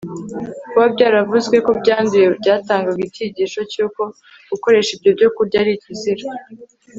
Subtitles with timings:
[0.71, 4.01] kuba byaravuzwe ko byanduye byatangaga icyigisho cy'uko
[4.51, 6.25] gukoresha ibyo byokurya ari ikizira